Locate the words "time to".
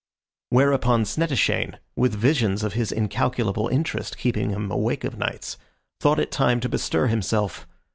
6.31-6.67